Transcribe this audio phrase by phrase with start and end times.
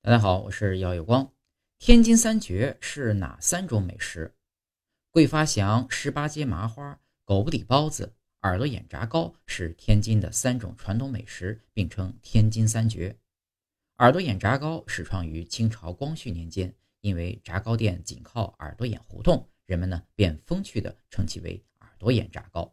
[0.00, 1.32] 大家好我是姚有光。
[1.80, 4.32] 天津三绝是哪三种美食？
[5.10, 13.18] 桂发祥十八街麻花狗不理包子耳朵眼炸糕是天津的三种传统美食并称天津三绝。
[13.96, 22.72] 耳朵眼炸糕始创于清朝光绪年间因为炸糕店紧靠耳朵眼胡同人们呢便风趣地称其为耳朵眼炸糕。